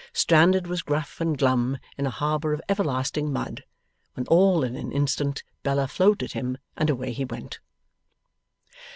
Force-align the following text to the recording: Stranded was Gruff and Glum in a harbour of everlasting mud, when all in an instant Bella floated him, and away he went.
Stranded 0.13 0.65
was 0.65 0.81
Gruff 0.81 1.21
and 1.21 1.37
Glum 1.37 1.77
in 1.95 2.07
a 2.07 2.09
harbour 2.09 2.53
of 2.53 2.61
everlasting 2.67 3.31
mud, 3.31 3.63
when 4.15 4.25
all 4.29 4.63
in 4.63 4.75
an 4.75 4.91
instant 4.91 5.43
Bella 5.61 5.87
floated 5.87 6.33
him, 6.33 6.57
and 6.75 6.89
away 6.89 7.11
he 7.11 7.23
went. 7.23 7.59